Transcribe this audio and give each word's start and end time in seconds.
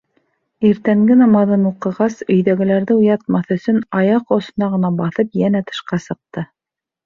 Иртәнге 0.69 1.17
намаҙын 1.19 1.67
уҡығас, 1.71 2.17
өйҙәгеләрҙе 2.37 2.97
уятмаҫ 3.03 3.55
өсөн, 3.59 3.79
аяҡ 4.03 4.35
осона 4.41 4.73
ғына 4.75 4.95
баҫып 5.05 5.41
йәнә 5.45 5.65
тышҡа 5.73 6.05
сыҡты. 6.11 6.49